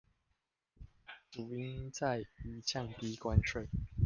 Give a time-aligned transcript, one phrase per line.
[1.29, 3.67] 主因在於降低關稅